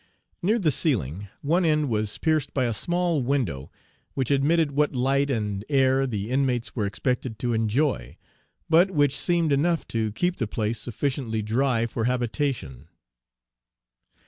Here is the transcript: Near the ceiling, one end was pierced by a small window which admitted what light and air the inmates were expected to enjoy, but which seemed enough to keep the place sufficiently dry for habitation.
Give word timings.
Near 0.41 0.57
the 0.57 0.71
ceiling, 0.71 1.27
one 1.43 1.63
end 1.63 1.87
was 1.87 2.17
pierced 2.17 2.55
by 2.55 2.65
a 2.65 2.73
small 2.73 3.21
window 3.21 3.71
which 4.15 4.31
admitted 4.31 4.71
what 4.71 4.95
light 4.95 5.29
and 5.29 5.63
air 5.69 6.07
the 6.07 6.31
inmates 6.31 6.75
were 6.75 6.87
expected 6.87 7.37
to 7.37 7.53
enjoy, 7.53 8.17
but 8.67 8.89
which 8.89 9.15
seemed 9.15 9.51
enough 9.51 9.87
to 9.89 10.11
keep 10.13 10.37
the 10.37 10.47
place 10.47 10.79
sufficiently 10.79 11.43
dry 11.43 11.85
for 11.85 12.05
habitation. 12.05 12.87